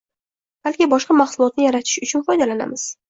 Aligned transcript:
balki 0.67 0.87
boshqa 0.93 1.17
mahsulotni 1.19 1.67
yaratish 1.67 2.01
uchun 2.09 2.25
foydalanamiz. 2.31 2.89